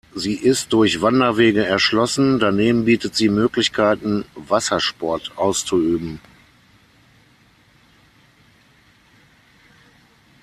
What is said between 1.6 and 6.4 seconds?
erschlossen, daneben bietet sie Möglichkeiten, Wassersport auszuüben.